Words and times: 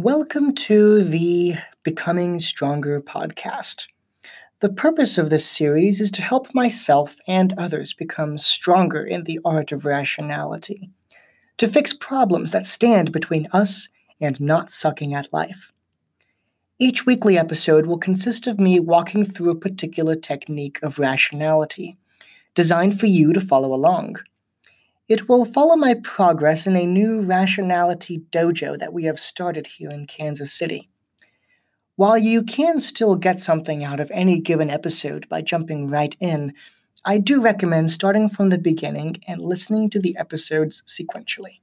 Welcome 0.00 0.54
to 0.54 1.02
the 1.02 1.56
Becoming 1.82 2.38
Stronger 2.38 3.00
podcast. 3.00 3.88
The 4.60 4.68
purpose 4.68 5.18
of 5.18 5.28
this 5.28 5.44
series 5.44 6.00
is 6.00 6.12
to 6.12 6.22
help 6.22 6.54
myself 6.54 7.16
and 7.26 7.52
others 7.58 7.94
become 7.94 8.38
stronger 8.38 9.04
in 9.04 9.24
the 9.24 9.40
art 9.44 9.72
of 9.72 9.84
rationality, 9.84 10.88
to 11.56 11.66
fix 11.66 11.92
problems 11.92 12.52
that 12.52 12.64
stand 12.64 13.10
between 13.10 13.48
us 13.52 13.88
and 14.20 14.40
not 14.40 14.70
sucking 14.70 15.14
at 15.14 15.32
life. 15.32 15.72
Each 16.78 17.04
weekly 17.04 17.36
episode 17.36 17.86
will 17.86 17.98
consist 17.98 18.46
of 18.46 18.60
me 18.60 18.78
walking 18.78 19.24
through 19.24 19.50
a 19.50 19.56
particular 19.58 20.14
technique 20.14 20.78
of 20.80 21.00
rationality, 21.00 21.98
designed 22.54 23.00
for 23.00 23.06
you 23.06 23.32
to 23.32 23.40
follow 23.40 23.74
along. 23.74 24.14
It 25.08 25.26
will 25.26 25.46
follow 25.46 25.74
my 25.74 25.94
progress 25.94 26.66
in 26.66 26.76
a 26.76 26.84
new 26.84 27.22
rationality 27.22 28.24
dojo 28.30 28.78
that 28.78 28.92
we 28.92 29.04
have 29.04 29.18
started 29.18 29.66
here 29.66 29.88
in 29.90 30.06
Kansas 30.06 30.52
City. 30.52 30.90
While 31.96 32.18
you 32.18 32.42
can 32.42 32.78
still 32.78 33.16
get 33.16 33.40
something 33.40 33.82
out 33.82 34.00
of 34.00 34.10
any 34.12 34.38
given 34.38 34.68
episode 34.68 35.26
by 35.30 35.40
jumping 35.40 35.88
right 35.88 36.14
in, 36.20 36.52
I 37.06 37.16
do 37.16 37.40
recommend 37.40 37.90
starting 37.90 38.28
from 38.28 38.50
the 38.50 38.58
beginning 38.58 39.16
and 39.26 39.40
listening 39.40 39.88
to 39.90 39.98
the 39.98 40.14
episodes 40.18 40.82
sequentially. 40.86 41.60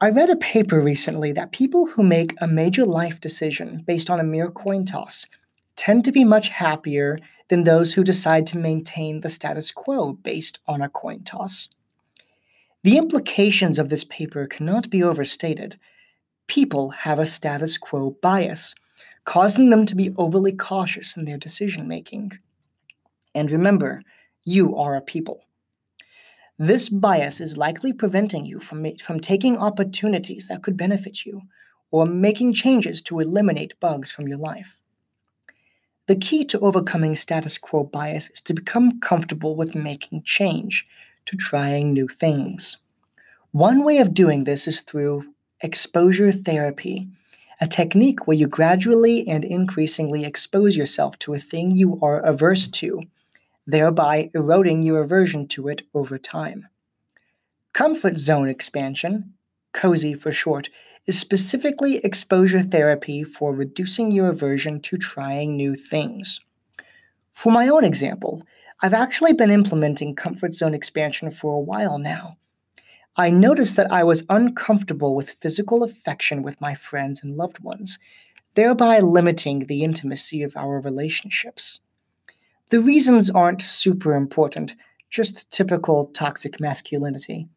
I 0.00 0.10
read 0.10 0.30
a 0.30 0.36
paper 0.36 0.80
recently 0.80 1.32
that 1.32 1.50
people 1.50 1.86
who 1.86 2.04
make 2.04 2.32
a 2.40 2.46
major 2.46 2.86
life 2.86 3.20
decision 3.20 3.82
based 3.86 4.08
on 4.08 4.20
a 4.20 4.24
mere 4.24 4.50
coin 4.50 4.86
toss 4.86 5.26
tend 5.74 6.04
to 6.04 6.12
be 6.12 6.24
much 6.24 6.48
happier 6.48 7.18
than 7.50 7.64
those 7.64 7.92
who 7.92 8.04
decide 8.04 8.46
to 8.46 8.56
maintain 8.56 9.20
the 9.20 9.28
status 9.28 9.72
quo 9.72 10.12
based 10.12 10.60
on 10.68 10.80
a 10.80 10.88
coin 10.88 11.22
toss. 11.24 11.68
The 12.84 12.96
implications 12.96 13.78
of 13.78 13.88
this 13.88 14.04
paper 14.04 14.46
cannot 14.46 14.88
be 14.88 15.02
overstated. 15.02 15.78
People 16.46 16.90
have 16.90 17.18
a 17.18 17.26
status 17.26 17.76
quo 17.76 18.16
bias, 18.22 18.74
causing 19.24 19.68
them 19.68 19.84
to 19.86 19.96
be 19.96 20.14
overly 20.16 20.52
cautious 20.52 21.16
in 21.16 21.24
their 21.24 21.36
decision 21.36 21.88
making. 21.88 22.32
And 23.34 23.50
remember, 23.50 24.02
you 24.44 24.76
are 24.76 24.94
a 24.94 25.02
people. 25.02 25.42
This 26.56 26.88
bias 26.88 27.40
is 27.40 27.56
likely 27.56 27.92
preventing 27.92 28.46
you 28.46 28.60
from, 28.60 28.86
from 28.98 29.18
taking 29.18 29.58
opportunities 29.58 30.46
that 30.48 30.62
could 30.62 30.76
benefit 30.76 31.26
you 31.26 31.42
or 31.90 32.06
making 32.06 32.54
changes 32.54 33.02
to 33.02 33.18
eliminate 33.18 33.80
bugs 33.80 34.12
from 34.12 34.28
your 34.28 34.38
life. 34.38 34.79
The 36.10 36.16
key 36.16 36.44
to 36.46 36.58
overcoming 36.58 37.14
status 37.14 37.56
quo 37.56 37.84
bias 37.84 38.30
is 38.30 38.40
to 38.40 38.52
become 38.52 38.98
comfortable 38.98 39.54
with 39.54 39.76
making 39.76 40.24
change, 40.24 40.84
to 41.26 41.36
trying 41.36 41.92
new 41.92 42.08
things. 42.08 42.78
One 43.52 43.84
way 43.84 43.98
of 43.98 44.12
doing 44.12 44.42
this 44.42 44.66
is 44.66 44.80
through 44.80 45.32
exposure 45.60 46.32
therapy, 46.32 47.06
a 47.60 47.68
technique 47.68 48.26
where 48.26 48.36
you 48.36 48.48
gradually 48.48 49.28
and 49.28 49.44
increasingly 49.44 50.24
expose 50.24 50.76
yourself 50.76 51.16
to 51.20 51.34
a 51.34 51.38
thing 51.38 51.70
you 51.70 51.96
are 52.02 52.18
averse 52.18 52.66
to, 52.66 53.02
thereby 53.64 54.30
eroding 54.34 54.82
your 54.82 55.02
aversion 55.02 55.46
to 55.46 55.68
it 55.68 55.82
over 55.94 56.18
time. 56.18 56.66
Comfort 57.72 58.18
zone 58.18 58.48
expansion, 58.48 59.34
CoZE 59.72 60.14
for 60.20 60.32
short, 60.32 60.68
is 61.06 61.18
specifically 61.18 61.96
exposure 61.98 62.62
therapy 62.62 63.24
for 63.24 63.54
reducing 63.54 64.10
your 64.10 64.28
aversion 64.28 64.80
to 64.80 64.96
trying 64.96 65.56
new 65.56 65.74
things. 65.74 66.40
For 67.32 67.50
my 67.50 67.68
own 67.68 67.84
example, 67.84 68.42
I've 68.82 68.94
actually 68.94 69.32
been 69.32 69.50
implementing 69.50 70.14
comfort 70.14 70.52
zone 70.52 70.74
expansion 70.74 71.30
for 71.30 71.54
a 71.54 71.60
while 71.60 71.98
now. 71.98 72.36
I 73.16 73.30
noticed 73.30 73.76
that 73.76 73.90
I 73.90 74.04
was 74.04 74.24
uncomfortable 74.28 75.14
with 75.14 75.36
physical 75.40 75.82
affection 75.82 76.42
with 76.42 76.60
my 76.60 76.74
friends 76.74 77.22
and 77.22 77.34
loved 77.34 77.58
ones, 77.58 77.98
thereby 78.54 79.00
limiting 79.00 79.66
the 79.66 79.82
intimacy 79.82 80.42
of 80.42 80.56
our 80.56 80.80
relationships. 80.80 81.80
The 82.68 82.80
reasons 82.80 83.28
aren't 83.30 83.62
super 83.62 84.14
important, 84.14 84.74
just 85.10 85.50
typical 85.50 86.06
toxic 86.06 86.60
masculinity. 86.60 87.48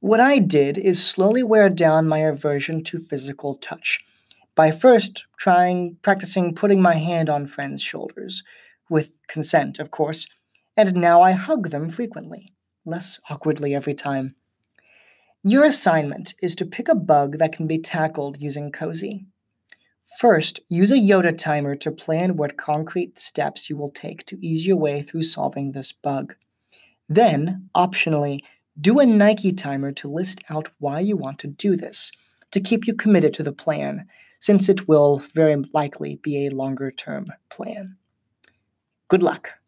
What 0.00 0.18
I 0.18 0.38
did 0.38 0.78
is 0.78 1.06
slowly 1.06 1.42
wear 1.42 1.68
down 1.68 2.08
my 2.08 2.20
aversion 2.20 2.82
to 2.84 2.98
physical 2.98 3.56
touch 3.56 4.00
by 4.54 4.70
first 4.70 5.26
trying 5.36 5.98
practicing 6.00 6.54
putting 6.54 6.80
my 6.80 6.94
hand 6.94 7.28
on 7.28 7.46
friends' 7.46 7.82
shoulders, 7.82 8.42
with 8.88 9.12
consent, 9.28 9.78
of 9.78 9.90
course, 9.90 10.26
and 10.74 10.94
now 10.94 11.20
I 11.20 11.32
hug 11.32 11.68
them 11.68 11.90
frequently, 11.90 12.54
less 12.86 13.20
awkwardly 13.28 13.74
every 13.74 13.92
time. 13.92 14.36
Your 15.42 15.64
assignment 15.64 16.34
is 16.42 16.56
to 16.56 16.66
pick 16.66 16.88
a 16.88 16.94
bug 16.94 17.36
that 17.36 17.52
can 17.52 17.66
be 17.66 17.78
tackled 17.78 18.40
using 18.40 18.72
CoZE. 18.72 19.26
First, 20.18 20.60
use 20.70 20.90
a 20.90 20.94
Yoda 20.94 21.36
timer 21.36 21.74
to 21.74 21.92
plan 21.92 22.38
what 22.38 22.56
concrete 22.56 23.18
steps 23.18 23.68
you 23.68 23.76
will 23.76 23.90
take 23.90 24.24
to 24.26 24.38
ease 24.44 24.66
your 24.66 24.78
way 24.78 25.02
through 25.02 25.24
solving 25.24 25.72
this 25.72 25.92
bug. 25.92 26.36
Then, 27.06 27.68
optionally, 27.76 28.40
do 28.78 28.98
a 28.98 29.06
Nike 29.06 29.52
timer 29.52 29.92
to 29.92 30.12
list 30.12 30.42
out 30.50 30.68
why 30.78 31.00
you 31.00 31.16
want 31.16 31.38
to 31.40 31.46
do 31.46 31.76
this, 31.76 32.12
to 32.50 32.60
keep 32.60 32.86
you 32.86 32.94
committed 32.94 33.32
to 33.34 33.42
the 33.42 33.52
plan, 33.52 34.06
since 34.40 34.68
it 34.68 34.88
will 34.88 35.22
very 35.34 35.56
likely 35.72 36.16
be 36.16 36.46
a 36.46 36.54
longer 36.54 36.90
term 36.90 37.26
plan. 37.50 37.96
Good 39.08 39.22
luck. 39.22 39.59